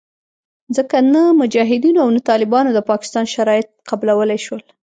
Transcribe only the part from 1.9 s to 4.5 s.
او نه طالبانو د پاکستان شرایط قبلولې